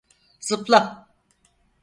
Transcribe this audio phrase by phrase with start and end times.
[0.39, 1.07] Zıpla!